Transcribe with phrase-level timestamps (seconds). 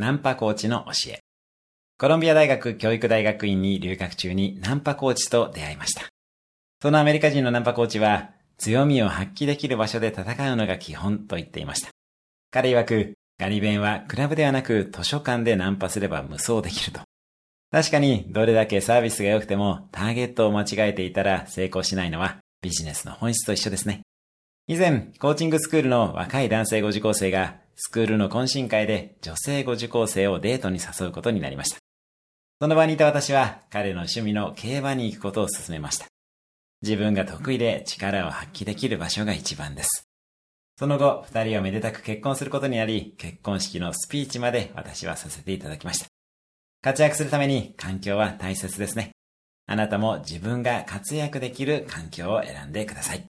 [0.00, 1.20] ナンパコーチの教え。
[1.98, 6.08] コロンビア大学教育大学院に留学中にナンパコーチと出会いました。
[6.80, 11.90] そのアメリカ人のナンパコーチは、強みを発揮できる場所で戦うのが基本と言っていました。
[12.50, 17.02] 彼曰く、ガリ弁はクラブではなく図書館でナンパすれば無双できると。
[17.70, 24.00] 確かに、どれだけサービスが良くても、ターゲットを間違えていたら成功しないのはビジネスの本質と一緒ですね。
[24.70, 31.78] 以前、コーチングスクールの若い男性語受講生が、スクールの懇親会で女性語受講生をデートに誘うことになりました。
[32.60, 36.06] その場にいた私は、彼の趣味の競馬に行くことを勧めました。
[36.82, 40.04] 自分が得意で力を発揮できる場所が一番です。
[40.78, 46.06] その後、二人はめでたく結婚することになり、結婚式のスピーチまで私はさせていただきました。
[46.80, 49.10] 活躍するために環境は大切ですね。
[49.66, 53.29] あなたも自分が活躍できる環境を選んでください。